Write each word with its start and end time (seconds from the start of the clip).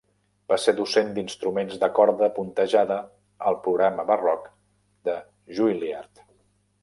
Va 0.51 0.57
ser 0.61 0.73
docent 0.77 1.11
d'instruments 1.17 1.75
de 1.83 1.89
corda 1.99 2.29
puntejada 2.37 2.97
al 3.51 3.59
programa 3.67 4.05
barroc 4.13 4.47
de 5.11 5.19
Juilliard. 5.59 6.25